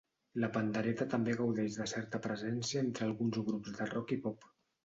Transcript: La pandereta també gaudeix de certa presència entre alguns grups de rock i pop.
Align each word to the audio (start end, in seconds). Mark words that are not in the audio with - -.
La 0.43 0.47
pandereta 0.53 1.07
també 1.11 1.35
gaudeix 1.41 1.77
de 1.81 1.87
certa 1.93 2.21
presència 2.25 2.83
entre 2.87 3.07
alguns 3.11 3.41
grups 3.51 3.77
de 3.79 3.93
rock 3.93 4.19
i 4.19 4.23
pop. 4.29 4.53